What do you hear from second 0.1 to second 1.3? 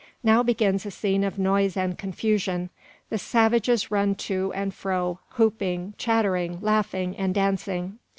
Now begins a scene